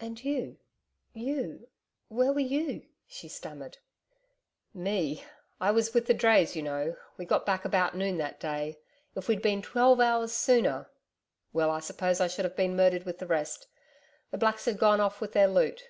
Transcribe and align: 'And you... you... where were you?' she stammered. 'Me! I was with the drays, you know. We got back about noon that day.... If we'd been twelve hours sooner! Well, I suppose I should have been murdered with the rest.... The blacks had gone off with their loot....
'And 0.00 0.24
you... 0.24 0.56
you... 1.12 1.68
where 2.08 2.32
were 2.32 2.40
you?' 2.40 2.86
she 3.06 3.28
stammered. 3.28 3.76
'Me! 4.72 5.22
I 5.60 5.70
was 5.70 5.92
with 5.92 6.06
the 6.06 6.14
drays, 6.14 6.56
you 6.56 6.62
know. 6.62 6.96
We 7.18 7.26
got 7.26 7.44
back 7.44 7.66
about 7.66 7.94
noon 7.94 8.16
that 8.16 8.40
day.... 8.40 8.78
If 9.14 9.28
we'd 9.28 9.42
been 9.42 9.60
twelve 9.60 10.00
hours 10.00 10.32
sooner! 10.32 10.88
Well, 11.52 11.70
I 11.70 11.80
suppose 11.80 12.22
I 12.22 12.26
should 12.26 12.46
have 12.46 12.56
been 12.56 12.74
murdered 12.74 13.04
with 13.04 13.18
the 13.18 13.26
rest.... 13.26 13.66
The 14.30 14.38
blacks 14.38 14.64
had 14.64 14.78
gone 14.78 14.98
off 14.98 15.20
with 15.20 15.34
their 15.34 15.48
loot.... 15.48 15.82